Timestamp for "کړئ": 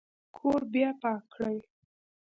1.33-1.57